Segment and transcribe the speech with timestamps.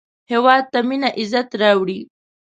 [0.31, 1.99] هېواد ته مینه عزت راوړي